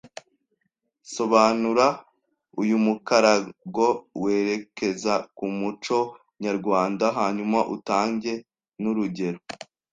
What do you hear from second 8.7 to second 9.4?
n’urugero